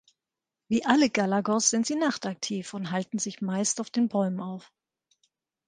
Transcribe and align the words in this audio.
Wie 0.67 0.83
alle 0.83 1.11
Galagos 1.11 1.69
sind 1.69 1.85
sie 1.85 1.93
nachtaktiv 1.93 2.73
und 2.73 2.89
halten 2.89 3.19
sich 3.19 3.39
meist 3.39 3.79
auf 3.79 3.91
den 3.91 4.07
Bäumen 4.09 4.39
auf. 4.39 4.73